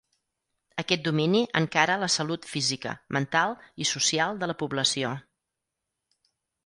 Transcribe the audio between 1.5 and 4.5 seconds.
encara la salut física, mental i social